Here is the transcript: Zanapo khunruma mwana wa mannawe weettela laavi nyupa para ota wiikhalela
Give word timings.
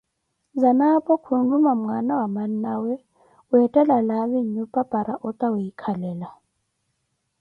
Zanapo 0.61 1.13
khunruma 1.23 1.71
mwana 1.81 2.11
wa 2.19 2.27
mannawe 2.35 2.93
weettela 3.51 3.97
laavi 4.07 4.39
nyupa 4.53 4.81
para 4.91 5.13
ota 5.27 5.45
wiikhalela 5.53 6.29